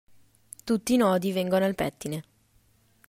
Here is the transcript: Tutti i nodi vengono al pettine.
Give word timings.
Tutti 0.63 0.95
i 0.95 0.97
nodi 0.97 1.31
vengono 1.31 1.63
al 1.65 1.75
pettine. 1.75 2.23